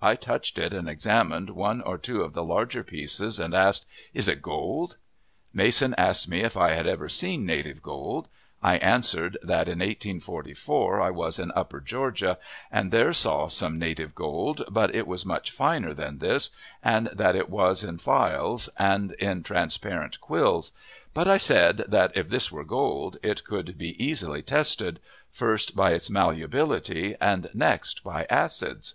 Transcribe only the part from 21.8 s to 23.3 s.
that, if this were gold,